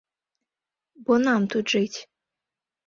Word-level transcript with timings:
Бо 1.03 1.13
нам 1.29 1.41
тут 1.55 1.65
жыць. 1.77 1.99